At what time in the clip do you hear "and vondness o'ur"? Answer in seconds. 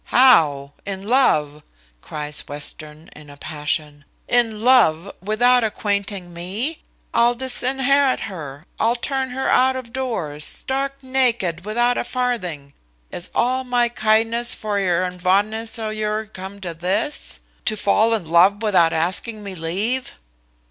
15.03-16.25